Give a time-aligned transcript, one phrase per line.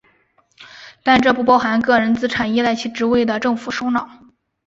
[1.03, 4.09] 但这不包含个人资产依赖其职位的政府首脑。